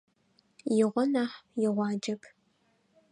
[0.81, 2.21] Игъо нахь, игъуаджэп.